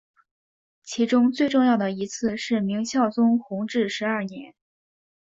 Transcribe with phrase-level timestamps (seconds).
[0.81, 4.55] 其中最重要的一次是明孝宗弘治十二年。